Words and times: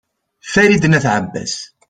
farid 0.51 0.83
n 0.87 0.97
at 0.97 1.05
abbas 1.15 1.51